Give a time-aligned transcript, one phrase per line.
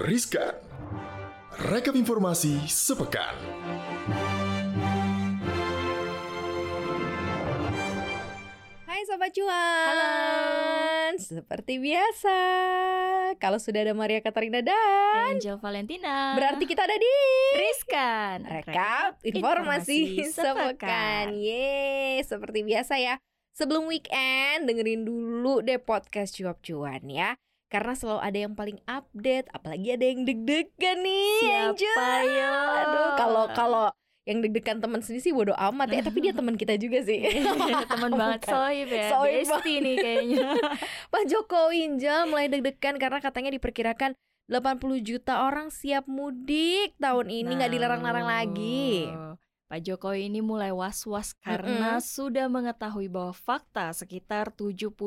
[0.00, 0.56] Riskan.
[1.68, 3.36] Rekap informasi sepekan.
[8.88, 12.38] Hai Sobat Cuan Seperti biasa
[13.36, 16.32] Kalau sudah ada Maria Katarina dan Angel Valentina.
[16.32, 17.16] Berarti kita ada di
[17.60, 18.48] Riskan.
[18.48, 23.20] Rekap informasi, sepekan Yeay Seperti biasa ya
[23.52, 27.36] Sebelum weekend dengerin dulu deh podcast Cuap Cuan ya
[27.70, 31.38] karena selalu ada yang paling update, apalagi ada yang deg-degan nih,
[31.70, 31.78] Angel.
[31.78, 32.54] Siapa ya?
[32.82, 33.86] Aduh, kalau kalau
[34.26, 37.22] yang deg-degan teman sendiri sih bodo amat ya, tapi dia teman kita juga sih.
[37.86, 38.50] Teman banget.
[38.50, 39.08] Soib ya.
[39.14, 40.46] Soib Besti nih kayaknya.
[41.14, 44.18] Pak Jokowi Injal mulai deg-degan karena katanya diperkirakan
[44.50, 49.06] 80 juta orang siap mudik tahun ini nggak dilarang-larang lagi.
[49.70, 54.98] Pak Jokowi ini mulai was-was karena sudah mengetahui bahwa fakta sekitar 79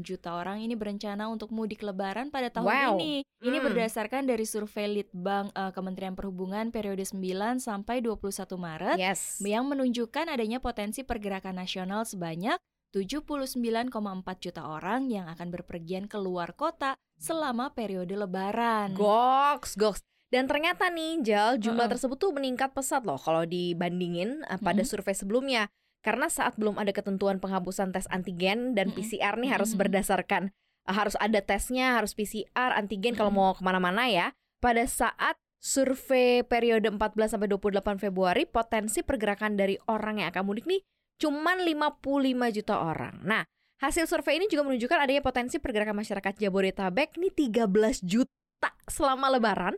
[0.00, 2.92] juta orang ini berencana untuk mudik lebaran pada tahun Wow.
[2.96, 3.20] ini.
[3.38, 3.66] Ini Hmm.
[3.68, 9.36] berdasarkan dari survei Litbang eh, Kementerian Perhubungan periode 9 sampai 21 Maret Yes.
[9.44, 12.56] yang menunjukkan adanya potensi pergerakan nasional sebanyak
[12.90, 13.92] 79,4
[14.40, 18.96] juta orang yang akan berpergian keluar kota selama periode lebaran.
[18.96, 20.00] Goks, goks.
[20.30, 21.92] Dan ternyata nih, Jal, jumlah Mm-mm.
[21.98, 24.90] tersebut tuh meningkat pesat loh kalau dibandingin uh, pada Mm-mm.
[24.90, 25.66] survei sebelumnya.
[26.00, 28.96] Karena saat belum ada ketentuan penghapusan tes antigen dan Mm-mm.
[29.02, 29.82] PCR nih harus Mm-mm.
[29.84, 30.54] berdasarkan
[30.86, 34.30] uh, harus ada tesnya, harus PCR, antigen kalau mau ke mana-mana ya.
[34.62, 40.64] Pada saat survei periode 14 sampai 28 Februari, potensi pergerakan dari orang yang akan mudik
[40.64, 40.80] nih
[41.20, 43.20] cuman 55 juta orang.
[43.20, 43.44] Nah,
[43.84, 49.76] hasil survei ini juga menunjukkan adanya potensi pergerakan masyarakat Jabodetabek nih 13 juta selama lebaran.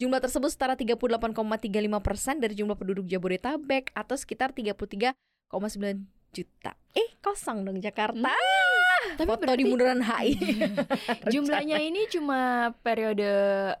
[0.00, 5.16] Jumlah tersebut setara 38,35 persen dari jumlah penduduk Jabodetabek atau sekitar 33,9
[6.32, 6.72] juta.
[6.96, 8.32] Eh, kosong dong Jakarta.
[9.16, 10.30] Tapi Foto di berarti bundaran HI.
[11.32, 13.28] jumlahnya ini cuma periode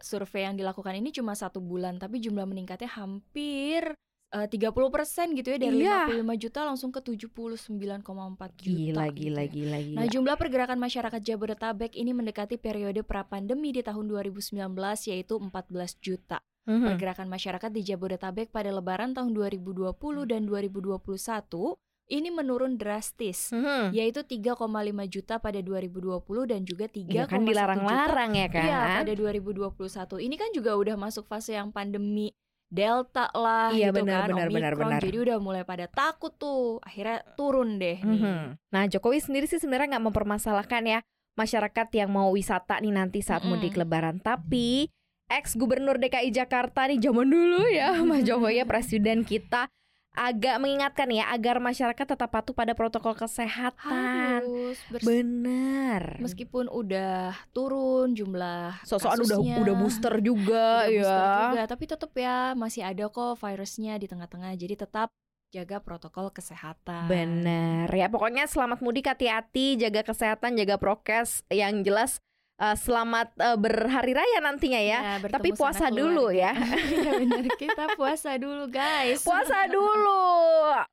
[0.04, 3.96] survei yang dilakukan ini cuma satu bulan, tapi jumlah meningkatnya hampir
[4.32, 6.08] eh, 30 persen gitu ya dari Iya.
[6.08, 8.80] 55 juta langsung ke 79,4 juta.
[8.80, 9.48] Gila, gitu gila, ya.
[9.52, 9.96] gila, gila.
[10.00, 16.40] Nah, jumlah pergerakan masyarakat Jabodetabek ini mendekati periode pra-pandemi di tahun 2019 yaitu 14 juta.
[16.64, 16.94] Mhm.
[16.94, 21.74] Pergerakan masyarakat di Jabodetabek pada lebaran tahun 2020 dan 2021
[22.06, 23.50] ini menurun drastis.
[23.50, 23.90] Mhm.
[23.96, 28.64] Yaitu 3,5 juta pada 2020 dan juga 3,1 Iya kan dilarang-larang ya kan?
[28.68, 30.20] Iya, pada 2021.
[30.20, 32.30] Ini kan juga udah masuk fase yang pandemi
[32.72, 34.88] Delta lah Iya, gitu benar, kan, benar, benar, Omikron.
[34.88, 35.00] benar.
[35.04, 36.80] Jadi udah mulai pada takut tuh.
[36.80, 38.20] Akhirnya turun deh nih.
[38.24, 38.72] Mhm.
[38.72, 40.98] Nah, Jokowi sendiri sih sebenarnya nggak mempermasalahkan ya
[41.36, 43.60] masyarakat yang mau wisata nih nanti saat Mm-mm.
[43.60, 44.24] mudik Lebaran.
[44.24, 44.88] Tapi
[45.28, 49.68] ex Gubernur DKI Jakarta nih zaman dulu ya, Mas Jokowi ya presiden kita
[50.12, 54.44] agak mengingatkan ya agar masyarakat tetap patuh pada protokol kesehatan.
[54.44, 56.20] Harus Bener.
[56.20, 61.00] meskipun udah turun jumlah Sosokan udah udah booster juga udah ya.
[61.00, 64.52] booster juga, tapi tetap ya masih ada kok virusnya di tengah-tengah.
[64.56, 65.08] Jadi tetap
[65.52, 67.08] jaga protokol kesehatan.
[67.08, 72.20] Bener ya pokoknya selamat mudik hati-hati jaga kesehatan jaga prokes yang jelas
[72.58, 74.98] eh, selamat eh, berhari raya nantinya ya.
[75.20, 76.52] bertemu Tapi puasa dulu ya.
[77.02, 79.22] Iya benar, kita puasa dulu guys.
[79.28, 80.22] Puasa dulu.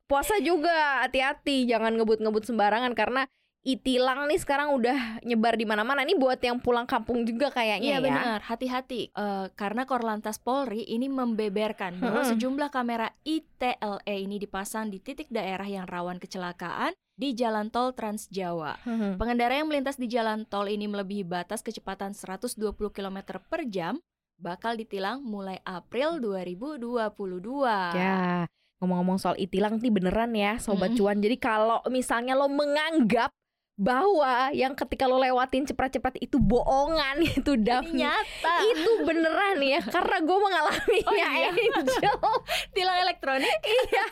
[0.06, 3.24] Puasa juga hati-hati jangan ngebut-ngebut sembarangan karena
[3.60, 6.00] itilang nih sekarang udah nyebar di mana-mana.
[6.00, 8.04] Ini buat yang pulang kampung juga kayaknya Iya ya.
[8.04, 12.30] benar, hati-hati Eh, karena Korlantas Polri ini membeberkan bahwa Mm-mm.
[12.32, 18.24] sejumlah kamera ITLE ini dipasang di titik daerah yang rawan kecelakaan di jalan tol Trans
[18.26, 18.80] Jawa.
[18.80, 19.20] Mhm.
[19.20, 22.56] Pengendara yang melintas di jalan tol ini melebihi batas kecepatan 120
[22.88, 24.00] km per jam
[24.34, 27.92] bakal ditilang mulai April 2022.
[27.92, 28.48] Ya,
[28.80, 31.20] ngomong-ngomong soal itilang nih beneran ya sobat cuan.
[31.20, 33.28] Jadi kalau misalnya lo menganggap
[33.76, 38.54] bahwa yang ketika lo lewatin cepat-cepat itu bohongan itu Daphne nyata.
[38.66, 41.48] itu beneran ya karena gue mengalaminya Oh, iya.
[41.48, 42.16] Angel
[42.76, 43.56] tilang elektronik.
[43.64, 44.06] iya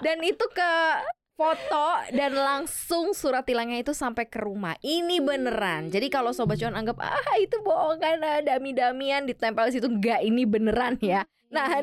[0.00, 0.72] dan itu ke
[1.40, 4.76] foto dan langsung surat tilangnya itu sampai ke rumah.
[4.84, 5.88] Ini beneran.
[5.88, 9.88] Jadi kalau sobat cuan anggap ah itu bohongan ah, dami-damian ditempel di situ.
[9.88, 11.24] Enggak ini beneran ya.
[11.48, 11.80] Nah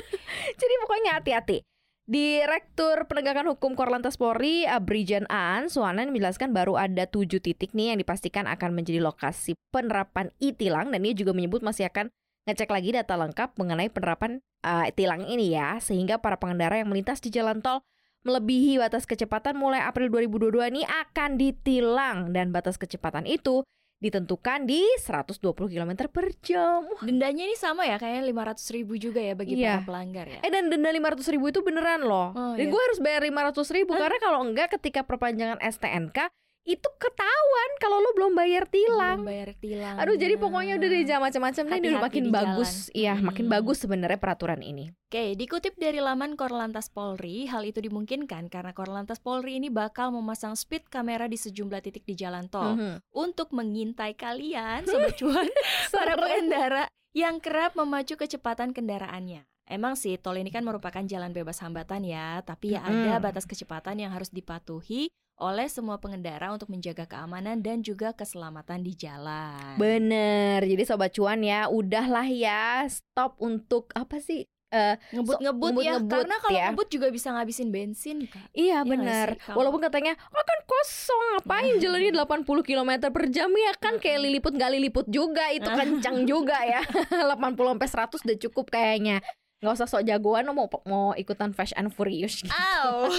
[0.60, 1.64] jadi pokoknya hati-hati.
[2.08, 8.00] Direktur Penegakan Hukum Korlantas Polri, Abrijan Aan Suwanan menjelaskan baru ada tujuh titik nih yang
[8.00, 12.08] dipastikan akan menjadi lokasi penerapan e-tilang dan dia juga menyebut masih akan
[12.48, 15.76] ngecek lagi data lengkap mengenai penerapan uh, tilang ini ya.
[15.84, 17.84] Sehingga para pengendara yang melintas di jalan tol
[18.22, 23.62] melebihi batas kecepatan mulai April 2022 ini akan ditilang dan batas kecepatan itu
[23.98, 25.42] ditentukan di 120
[25.74, 26.86] km per jam.
[27.02, 29.82] Dendanya ini sama ya kayaknya 500 ribu juga ya bagi Iya.
[29.82, 30.38] para pelanggar ya.
[30.46, 32.30] Eh dan denda 500 ribu itu beneran loh.
[32.30, 32.70] Oh, dan iya.
[32.70, 36.30] gue harus bayar 500 ribu karena kalau enggak ketika perpanjangan STNK
[36.68, 39.24] itu ketahuan kalau lo belum bayar tilang.
[39.24, 39.96] Belum bayar tilang.
[39.96, 42.70] Aduh jadi pokoknya udah deh macam-macam nih udah makin di bagus.
[42.92, 43.54] Iya, makin Hmm.
[43.56, 44.92] bagus sebenarnya peraturan ini.
[45.08, 50.52] Oke, dikutip dari laman Korlantas Polri, hal itu dimungkinkan karena Korlantas Polri ini bakal memasang
[50.52, 53.16] speed kamera di sejumlah titik di jalan tol Mhm.
[53.16, 55.48] untuk mengintai kalian, sobat cuan,
[55.88, 56.84] para pengendara
[57.16, 59.48] yang kerap memacu kecepatan kendaraannya.
[59.64, 63.24] Emang sih, tol ini kan merupakan jalan bebas hambatan ya, tapi ya ada Mm-mm.
[63.24, 65.08] batas kecepatan yang harus dipatuhi
[65.38, 69.78] oleh semua pengendara untuk menjaga keamanan dan juga keselamatan di jalan.
[69.78, 70.60] Bener.
[70.60, 74.42] Jadi sobat cuan ya, udahlah ya stop untuk apa sih?
[74.68, 76.66] Eh, Ngebut-ngebut ya, ngebut-ngebut karena kalau ya.
[76.68, 78.52] ngebut juga bisa ngabisin bensin, Kak.
[78.52, 79.28] Iya nggak benar.
[79.40, 84.20] Kalau- Walaupun katanya oh kan kosong ngapain jalannya 80 km per jam ya kan kayak
[84.20, 86.84] liliput nggak liliput juga itu kencang juga ya
[87.32, 89.24] 80 sampai 100 udah cukup kayaknya.
[89.58, 92.40] Nggak usah sok jagoan lo mau mau ikutan Fast and Furious.
[92.40, 92.54] gitu.
[92.54, 93.10] Au.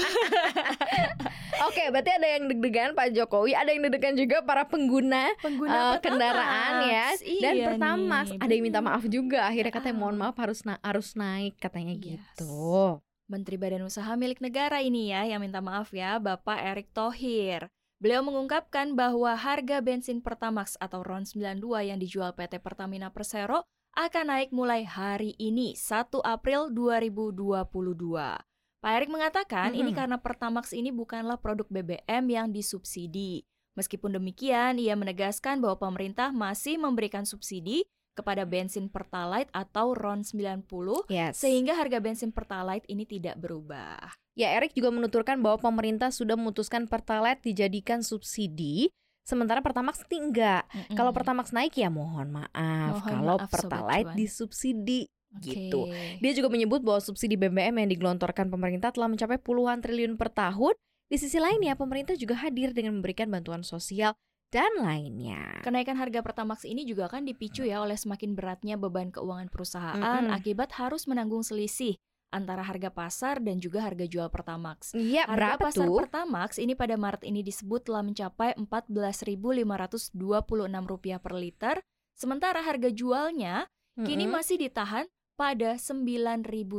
[1.67, 5.99] Oke, berarti ada yang deg-degan Pak Jokowi, ada yang deg-degan juga para pengguna Pengguna eh,
[5.99, 7.07] kendaraan ya
[7.37, 8.25] dan Iya Pertamax.
[8.31, 9.39] nih, Ada yang minta maaf juga.
[9.43, 9.99] Akhirnya katanya Ah.
[9.99, 12.23] mohon maaf harus na- harus naik katanya Yes.
[12.33, 13.03] gitu.
[13.27, 17.67] Menteri Badan Usaha milik negara ini ya yang minta maaf ya, Bapak Erick Thohir.
[17.99, 24.25] Beliau mengungkapkan bahwa harga bensin Pertamax atau RON 92 yang dijual PT Pertamina Persero akan
[24.29, 27.65] naik mulai hari ini 1 April 2022.
[28.79, 29.97] Pak Erick mengatakan ini Mm-mm.
[29.97, 33.43] karena Pertamax ini bukanlah produk BBM yang disubsidi.
[33.75, 37.83] Meskipun demikian, ia menegaskan bahwa pemerintah masih memberikan subsidi
[38.15, 40.67] kepada bensin Pertalite atau RON 90
[41.07, 41.39] Yes.
[41.39, 43.99] sehingga harga bensin Pertalite ini tidak berubah.
[44.35, 48.91] Ya, Erick juga menuturkan bahwa pemerintah sudah memutuskan Pertalite dijadikan subsidi,
[49.29, 50.65] sementara Pertamax enggak.
[50.97, 53.05] Kalau Pertamax naik ya mohon maaf.
[53.05, 55.05] Mohon Kalau maaf, Pertalite disubsidi.
[55.29, 55.45] Oke.
[55.53, 55.85] gitu.
[56.17, 60.73] Dia juga menyebut bahwa subsidi BBM yang digelontorkan pemerintah telah mencapai puluhan triliun per tahun.
[61.05, 64.17] Di sisi lain ya, pemerintah juga hadir dengan memberikan bantuan sosial
[64.49, 65.61] dan lainnya.
[65.61, 70.33] Kenaikan harga Pertamax ini juga kan dipicu ya oleh semakin beratnya beban keuangan perusahaan Mm-mm.
[70.33, 71.97] akibat harus menanggung selisih
[72.29, 74.93] antara harga pasar dan juga harga jual Pertamax.
[74.93, 75.97] Iya, Harga berapa pasar tuh?
[75.97, 80.15] Pertamax ini pada Maret ini disebut telah mencapai Rp14.526
[81.19, 81.75] per liter,
[82.13, 83.65] sementara harga jualnya
[83.99, 84.35] kini Mm-mm.
[84.39, 85.05] masih ditahan
[85.35, 86.71] pada Rp9.000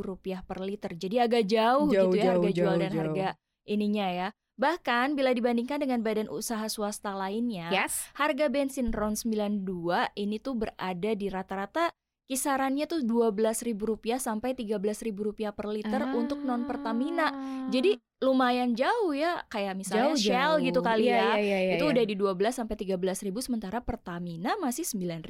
[0.45, 0.91] per liter.
[0.93, 3.01] Jadi agak jauh, Jauh, gitu ya harga jauh, jual jauh, dan jauh.
[3.01, 3.27] harga
[3.65, 4.27] ininya ya.
[4.55, 8.05] Bahkan bila dibandingkan dengan badan usaha swasta lainnya, Yes.
[8.13, 9.65] harga bensin RON 92
[10.13, 11.89] ini tuh berada di rata-rata
[12.29, 13.77] kisarannya tuh Rp12.000
[14.17, 17.33] sampai Rp13.000 per liter untuk non Pertamina.
[17.67, 20.65] Jadi lumayan jauh ya, kayak misalnya Jauh, Shell jauh.
[20.69, 21.25] gitu kali Iya, ya.
[21.25, 21.93] iya, iya, iya, itu iya.
[21.97, 25.25] udah di 12 sampai 13.000 sementara Pertamina masih 9.000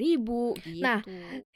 [0.59, 0.83] gitu.
[0.83, 0.99] Nah,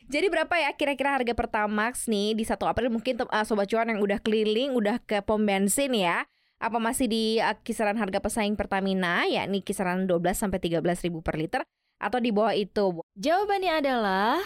[0.05, 3.99] Jadi berapa ya kira-kira harga Pertamax nih di 1 April mungkin uh, sobat cuan yang
[3.99, 6.23] udah keliling udah ke pom bensin ya.
[6.55, 11.35] Apa masih di uh, kisaran harga pesaing Pertamina yakni kisaran 12 sampai 13 ribu per
[11.35, 11.61] liter
[11.99, 13.03] atau di bawah itu?
[13.19, 14.39] Jawabannya adalah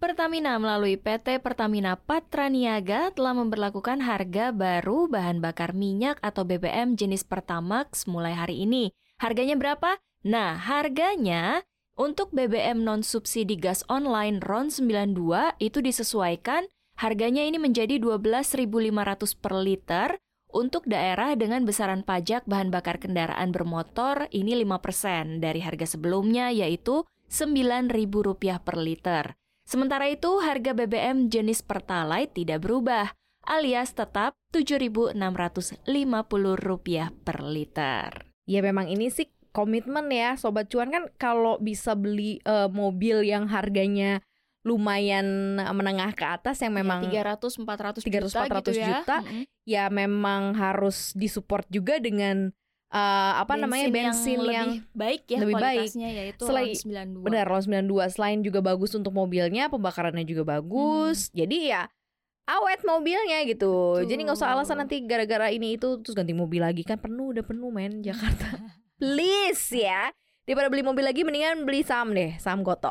[0.00, 7.20] Pertamina melalui PT Pertamina Patraniaga telah memberlakukan harga baru bahan bakar minyak atau BBM jenis
[7.20, 8.96] Pertamax mulai hari ini.
[9.20, 10.00] Harganya berapa?
[10.24, 11.68] Nah, harganya
[12.00, 16.64] untuk BBM non subsidi gas online RON 92 itu disesuaikan
[16.96, 18.56] harganya ini menjadi 12.500
[19.36, 20.08] per liter
[20.48, 27.04] untuk daerah dengan besaran pajak bahan bakar kendaraan bermotor ini 5% dari harga sebelumnya yaitu
[27.28, 29.39] Rp9.000 per liter.
[29.70, 33.14] Sementara itu harga BBM jenis Pertalite tidak berubah
[33.46, 35.14] alias tetap Rp7.650
[37.22, 38.34] per liter.
[38.50, 43.46] Ya memang ini sih komitmen ya sobat cuan kan kalau bisa beli uh, mobil yang
[43.46, 44.26] harganya
[44.66, 48.86] lumayan uh, menengah ke atas yang memang 300 400 300, juta 400 gitu ya.
[48.90, 49.16] juta.
[49.22, 49.44] Mm-mm.
[49.70, 52.50] ya memang harus disupport juga dengan
[52.90, 55.62] uh, apa namanya bensin yang, lebih baik ya lebih baik.
[55.86, 57.26] kualitasnya yaitu Selain- RON 92.
[57.26, 61.82] benar RON 92 selain juga bagus untuk mobilnya pembakarannya juga bagus jadi ya
[62.46, 64.10] awet mobilnya gitu Betul.
[64.10, 67.42] jadi nggak usah alasan nanti gara-gara ini itu terus ganti mobil lagi kan penuh udah
[67.42, 68.58] penuh men Jakarta
[68.96, 70.10] please ya
[70.42, 72.90] daripada beli mobil lagi mendingan beli saham deh saham Goto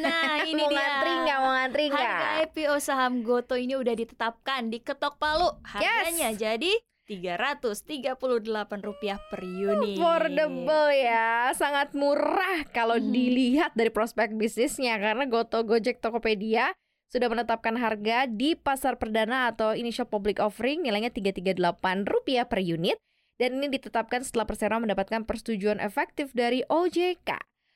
[0.00, 0.78] Nah, ini mau dia.
[0.78, 5.52] ngantri nggak mau ngantri nggak Harga IPO saham Goto ini udah ditetapkan di ketok palu.
[5.62, 6.72] Harganya jadi
[7.04, 10.00] Rp338 per unit.
[10.00, 13.12] affordable ya sangat murah kalau Hmm.
[13.12, 16.72] dilihat dari prospek bisnisnya karena Goto Gojek Tokopedia
[17.12, 22.98] sudah menetapkan harga di pasar perdana atau initial public offering nilainya Rp338 per unit
[23.38, 27.34] dan ini ditetapkan setelah Persero mendapatkan persetujuan efektif dari OJK.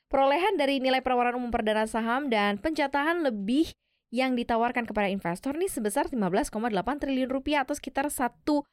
[0.08, 3.68] Perolehan dari nilai penawaran umum perdana saham dan pencatahan lebih
[4.08, 6.48] yang ditawarkan kepada investor nih sebesar 15,8
[6.96, 8.64] triliun rupiah atau sekitar 1,1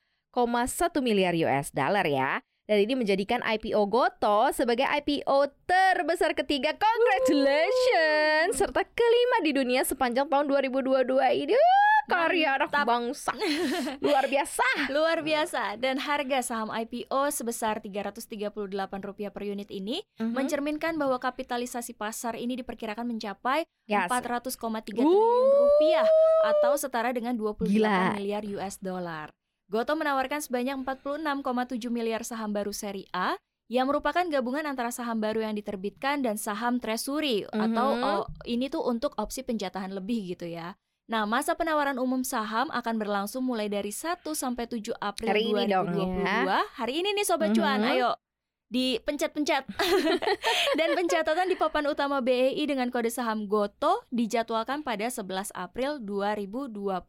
[0.99, 2.43] miliar US dollar ya.
[2.65, 6.73] Dan ini menjadikan IPO Goto sebagai IPO terbesar ketiga.
[6.73, 8.57] Congratulations!
[8.57, 11.05] Serta kelima di dunia sepanjang tahun 2022
[11.37, 11.53] ini.
[12.05, 13.33] Karya anak bangsa.
[14.05, 14.65] Luar biasa.
[14.89, 15.77] Luar biasa.
[15.77, 20.33] Dan harga saham IPO sebesar Rp338 per unit ini Mhm.
[20.33, 24.09] mencerminkan bahwa kapitalisasi pasar ini diperkirakan mencapai Yes.
[24.09, 26.05] 400,3 triliun rupiah
[26.45, 28.13] atau setara dengan 28 Gila.
[28.13, 29.29] miliar US dollar.
[29.65, 33.33] Goto menawarkan sebanyak 46,7 miliar saham baru seri A
[33.65, 38.03] yang merupakan gabungan antara saham baru yang diterbitkan dan saham treasury atau Mhm.
[38.05, 40.77] oh, ini tuh untuk opsi penjatahan lebih gitu ya.
[41.05, 45.63] Nah, masa penawaran umum saham akan berlangsung mulai dari 1 sampai 7 April Hari ini
[45.65, 46.57] dong, 2022.
[46.77, 47.89] Hari ini nih sobat cuan, Mhm.
[47.89, 48.09] ayo
[48.69, 49.63] dipencet-pencet.
[50.79, 57.05] Dan pencatatan di papan utama BEI dengan kode saham GOTO dijadwalkan pada 11 April 2022.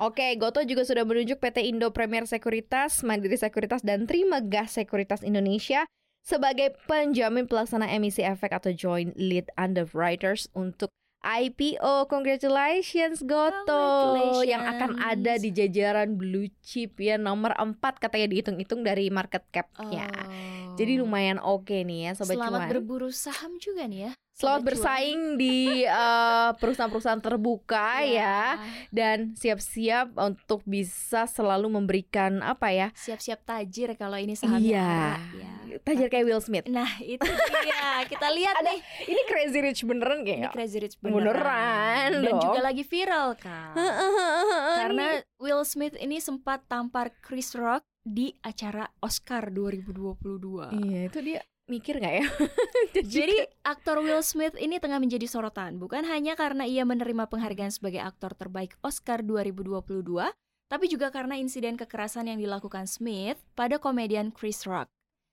[0.00, 5.84] Oke, Goto juga sudah menunjuk PT Indo Premier Sekuritas, Mandiri Sekuritas, dan Trimegas Sekuritas Indonesia
[6.28, 12.06] sebagai penjamin pelaksana emisi efek atau joint lead underwriters untuk IPO.
[12.06, 19.10] Congratulations Goto yang akan ada di jajaran blue chip ya nomor 4 katanya dihitung-hitung dari
[19.10, 20.06] market cap-nya.
[20.06, 20.67] Oh.
[20.78, 22.70] Jadi lumayan oke nih ya sobat Selamat cuan.
[22.70, 24.12] berburu saham juga nih ya.
[24.38, 28.54] Selamat bersaing di eh, perusahaan-perusahaan terbuka ya
[28.94, 35.18] dan siap-siap untuk bisa selalu memberikan apa ya Siap-siap tajir kalau ini sahamnya.
[35.34, 35.50] Iya.
[35.66, 35.82] Ya.
[35.82, 38.06] tajir kayak Will Smith Nah, itu dia.
[38.06, 38.78] Kita lihat nih.
[39.10, 42.08] ini crazy rich beneran Ini kayak Crazy Rich Beneran beneran.
[42.22, 42.42] Dan dong.
[42.46, 43.74] juga lagi viral kan.
[44.78, 50.80] Karena Will Smith ini sempat tampar Chris Rock di acara Oscar 2022.
[50.80, 52.24] iya itu dia mikir nggak ya
[53.14, 58.00] Jadi aktor Will Smith ini tengah menjadi sorotan bukan hanya karena ia menerima penghargaan sebagai
[58.00, 60.08] aktor terbaik Oscar 2022,
[60.66, 64.88] tapi juga karena insiden kekerasan yang dilakukan Smith pada komedian Chris Rock.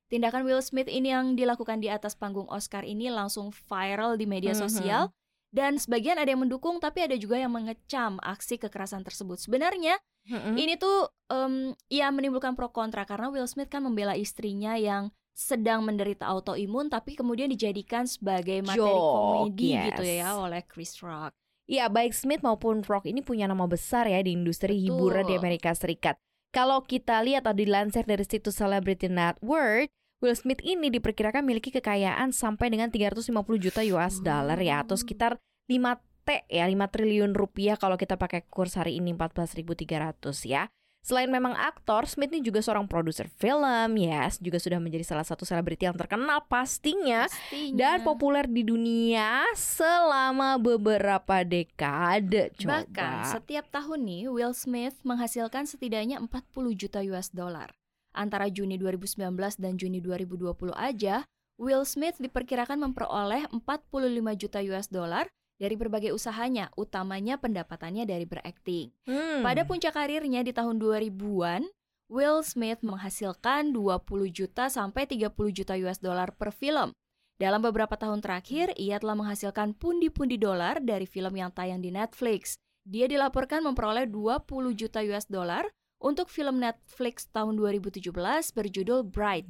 [0.06, 4.54] Tindakan Will Smith ini yang dilakukan di atas panggung Oscar ini langsung viral di media
[4.54, 4.60] Mhm.
[4.60, 5.04] sosial
[5.50, 9.40] dan sebagian ada yang mendukung tapi ada juga yang mengecam aksi kekerasan tersebut.
[9.40, 10.58] Sebenarnya Mm-mm.
[10.58, 15.84] ini tuh em, ya menimbulkan pro kontra karena Will Smith kan membela istrinya yang sedang
[15.84, 19.86] menderita autoimun tapi kemudian dijadikan sebagai materi Joke, komedi yes.
[19.92, 21.36] gitu ya oleh Chris Rock.
[21.66, 24.86] Iya, baik Smith maupun Rock ini punya nama besar ya di industri Betul.
[24.86, 26.16] hiburan di Amerika Serikat.
[26.54, 29.92] Kalau kita lihat atau dilansir dari situs Celebrity Net Worth,
[30.24, 35.36] Will Smith ini diperkirakan memiliki kekayaan sampai dengan 350 juta US dollar ya atau sekitar
[35.68, 40.66] 5 T ya, 5 triliun rupiah kalau kita pakai kurs hari ini 14.300 ya.
[41.06, 45.46] Selain memang aktor, Smith ini juga seorang produser film, yes, juga sudah menjadi salah satu
[45.46, 47.78] selebriti yang terkenal pastinya Pastinya.
[47.78, 52.50] dan populer di dunia selama beberapa dekade.
[52.58, 52.82] Coba.
[52.82, 57.70] Bahkan setiap tahun nih Will Smith menghasilkan setidaknya 40 juta US dollar.
[58.18, 59.30] Antara Juni 2019
[59.62, 61.22] dan Juni 2020 aja,
[61.62, 68.92] Will Smith diperkirakan memperoleh 45 juta US dollar dari berbagai usahanya, utamanya pendapatannya dari berakting.
[69.08, 69.42] Hmm.
[69.44, 71.64] Pada puncak karirnya di tahun 2000-an,
[72.06, 76.94] Will Smith menghasilkan 20 juta sampai 30 juta US dollar per film.
[77.36, 82.56] Dalam beberapa tahun terakhir, ia telah menghasilkan pundi-pundi dolar dari film yang tayang di Netflix.
[82.86, 84.46] Dia dilaporkan memperoleh 20
[84.78, 88.14] juta US dollar untuk film Netflix tahun 2017
[88.54, 89.50] berjudul Bright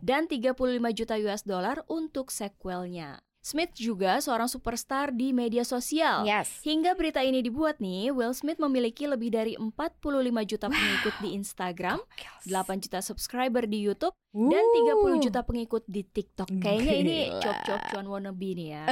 [0.00, 0.56] dan 35
[0.96, 3.20] juta US dollar untuk sequelnya.
[3.40, 6.28] Smith juga seorang superstar di media sosial.
[6.28, 6.60] Yes.
[6.60, 9.96] Hingga berita ini dibuat nih, Will Smith memiliki lebih dari 45
[10.44, 12.04] juta pengikut di Instagram,
[12.44, 16.52] 8 juta subscriber di YouTube, dan 30 juta pengikut di TikTok.
[16.60, 18.84] Kayaknya ini cop-cop cuan wannabe nih ya.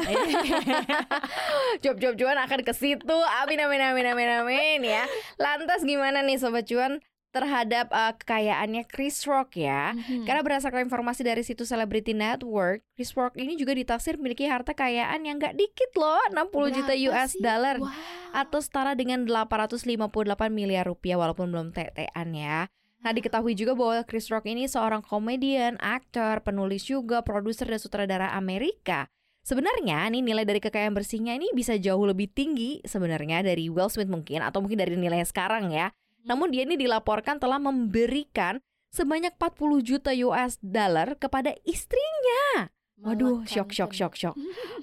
[1.84, 3.16] Job-job cuan akan ke situ.
[3.44, 5.04] Amin amin amin amin amin ya.
[5.36, 9.92] Lantas gimana nih sobat cuan terhadap uh, kekayaannya Chris Rock ya?
[9.92, 10.24] Mhm.
[10.24, 15.22] Karena berdasarkan informasi dari situs Celebrity Network, Chris Rock ini juga ditaksir memiliki harta kekayaan
[15.22, 17.40] yang gak dikit loh, 60 juta Berapa US sih?
[17.40, 17.92] dollar Wow.
[18.34, 19.86] atau setara dengan 858
[20.48, 22.66] miliar rupiah walaupun belum TT-an ya.
[22.98, 28.34] Nah diketahui juga bahwa Chris Rock ini seorang komedian, aktor, penulis juga, produser dan sutradara
[28.34, 29.06] Amerika.
[29.46, 34.10] Sebenarnya nih nilai dari kekayaan bersihnya ini bisa jauh lebih tinggi sebenarnya dari Will Smith
[34.10, 35.88] mungkin atau mungkin dari nilai sekarang ya.
[36.26, 38.58] Namun dia ini dilaporkan telah memberikan
[38.90, 42.72] sebanyak 40 juta US dollar kepada istrinya.
[42.98, 44.34] Waduh, shock shock shock shock.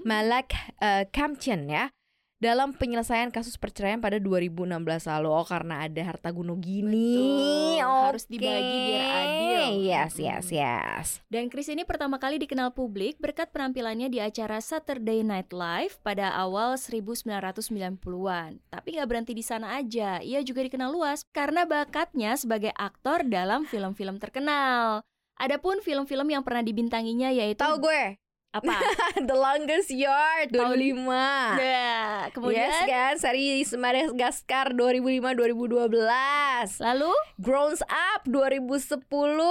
[0.08, 1.92] Malak eh, Campton ya.
[2.36, 4.68] Dalam penyelesaian kasus perceraian pada 2016
[5.08, 7.15] lalu oh karena ada harta gunung gini.
[7.15, 7.65] Betul,
[8.06, 8.32] harus Oke.
[8.36, 9.63] dibagi biar adil.
[9.88, 11.08] Yes, yes, yes.
[11.32, 16.36] Dan Chris ini pertama kali dikenal publik berkat penampilannya di acara Saturday Night Live pada
[16.36, 18.60] awal 1990-an.
[18.68, 23.63] Tapi nggak berhenti di sana aja, ia juga dikenal luas karena bakatnya sebagai aktor dalam
[23.63, 25.08] film-film terkenal.
[25.36, 28.15] Adapun film-film yang pernah dibintanginya yaitu Tahu gue,
[28.55, 28.79] apa?
[29.27, 31.03] The Longest Yard 2005.
[31.03, 32.71] Nah, kemudian?
[32.71, 37.12] Yes kan, series Madagascar 2005-2012 lalu?
[37.43, 39.03] Grown Up 2010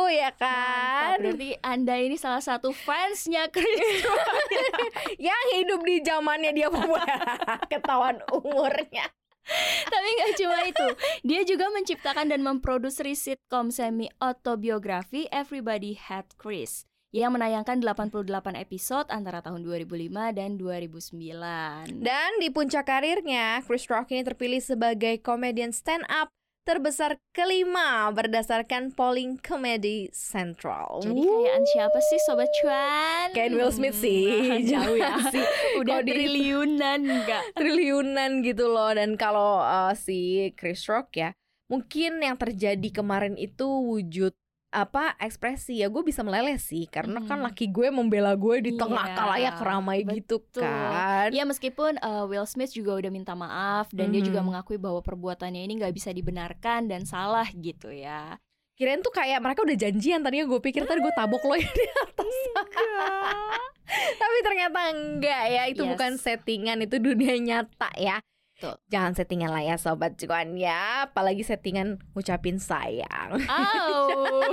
[0.09, 4.09] ya Mantap, kan berarti Anda ini salah satu fansnya Chris.
[5.29, 6.73] Yang hidup di zamannya dia
[7.69, 9.13] Ketahuan umurnya.
[9.85, 10.89] Tapi nggak cuma itu,
[11.21, 18.27] dia juga menciptakan dan memproduksi sitkom semi autobiografi Everybody Had Chris yang menayangkan 88
[18.59, 22.03] episode antara tahun 2005 dan 2009.
[22.03, 26.27] Dan di puncak karirnya Chris Rock ini terpilih sebagai komedian stand up
[26.65, 33.37] terbesar kelima berdasarkan polling Comedy Central Jadi kayaan siapa sih Sobat Cuan?
[33.37, 34.25] Kayak Will Smith sih.
[34.33, 35.45] Hmm, jauh ya Sih.
[35.85, 37.53] Udah di- triliunan enggak?
[37.61, 41.31] triliunan gitu loh dan kalau uh, si Chris Rock ya
[41.69, 44.33] mungkin yang terjadi kemarin itu wujud
[44.75, 47.47] apa ekspresi ya gue bisa meleleh sih karena kan Hmm.
[47.47, 50.67] laki gue membela gue di tengah Iya, kalayak ramai gitu betul.
[50.67, 54.99] kan Ya meskipun uh, Will Smith juga udah minta maaf dan dia juga mengakui bahwa
[55.01, 58.37] perbuatannya ini nggak bisa dibenarkan dan salah gitu ya.
[58.75, 61.87] kirain tuh kayak mereka udah janjian tadinya gue pikir tadi gue tabok lo ya di
[61.97, 62.35] atas
[64.17, 65.91] tapi ternyata enggak ya itu Yes.
[65.91, 68.19] bukan settingan itu dunia nyata ya
[68.55, 68.75] Betul.
[68.87, 74.47] Jangan settingan lah ya sobat cuan ya Apalagi settingan ngucapin sayang Oh,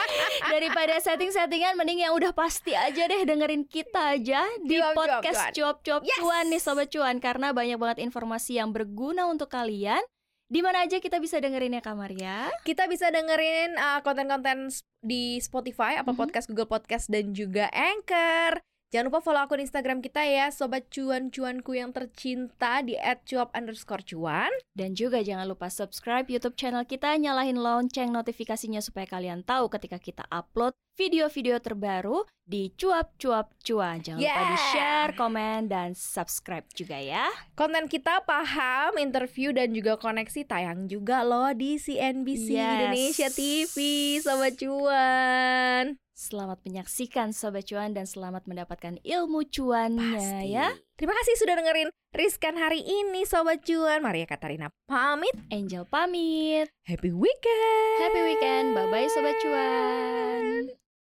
[0.48, 5.52] daripada setting-settingan mending yang udah pasti aja deh dengerin kita aja di Cuap, podcast cuan.
[5.52, 6.16] cuap-cuap Yes.
[6.16, 10.00] cuan nih sobat cuan karena banyak banget informasi yang berguna untuk kalian.
[10.46, 12.48] Di mana aja kita bisa dengerinnya Kamaria?
[12.62, 16.20] Kita bisa dengerin uh, konten-konten s- di Spotify, Apple Mhm.
[16.20, 18.64] Podcast, Google Podcast, dan juga Anchor.
[18.88, 24.48] Jangan lupa follow akun Instagram kita ya, Sobat Cuan-Cuanku yang tercinta di @cuap underscore cuan.
[24.72, 30.00] Dan juga jangan lupa subscribe YouTube channel kita, nyalahin lonceng notifikasinya supaya kalian tahu ketika
[30.00, 34.02] kita upload video-video terbaru di cuap cuap cuan.
[34.02, 34.66] Jangan lupa di Yeah.
[34.74, 37.30] share, komen, dan subscribe juga ya.
[37.54, 42.66] Konten kita paham, interview, dan juga koneksi tayang juga loh di CNBC Yes.
[42.74, 43.76] Indonesia TV,
[44.18, 45.94] Sobat Cuan.
[46.18, 50.50] Selamat menyaksikan Sobat Cuan dan selamat mendapatkan ilmu cuannya Pasti.
[50.50, 50.74] ya.
[50.98, 54.00] Terima kasih sudah dengerin Riskan hari ini, Sobat Cuan.
[54.00, 55.36] Maria Katarina pamit.
[55.52, 56.66] Angel pamit.
[56.88, 58.00] Happy weekend.
[58.02, 58.72] Happy weekend.
[58.72, 60.72] Bye-bye Sobat Cuan.